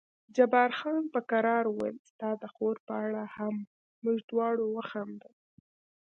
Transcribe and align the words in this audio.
جبار 0.35 0.71
خان 0.79 1.03
په 1.13 1.19
کرار 1.29 1.63
وویل 1.69 1.97
ستا 2.09 2.29
د 2.41 2.43
خور 2.53 2.75
په 2.87 2.93
اړه 3.05 3.23
هم، 3.37 3.55
موږ 4.03 4.17
دواړو 4.31 4.65
وخندل. 4.77 5.33